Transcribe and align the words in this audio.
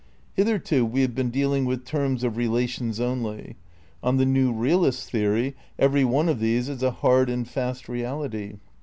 Hitherto 0.33 0.83
we 0.83 1.01
have 1.01 1.13
been 1.13 1.29
dealing 1.29 1.63
with 1.63 1.85
terms 1.85 2.23
of 2.23 2.33
rela 2.33 2.67
tions 2.67 2.99
only; 2.99 3.55
on 4.01 4.17
the 4.17 4.25
new 4.25 4.51
realist 4.51 5.11
theory 5.11 5.55
every 5.77 6.03
one 6.03 6.27
of 6.27 6.39
these 6.39 6.69
is 6.69 6.81
a 6.81 6.89
hard 6.89 7.29
and 7.29 7.47
fast 7.47 7.87
reality. 7.87 8.57